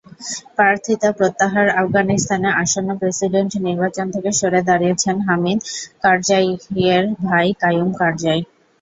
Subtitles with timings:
[0.57, 5.59] প্রার্থিতা প্রত্যাহারআফগানিস্তানে আসন্ন প্রেসিডেন্ট নির্বাচন থেকে সরে দাঁড়িয়েছেন হামিদ
[6.03, 8.41] কারজাইয়ের ভাই কাইয়ুম কারজাই।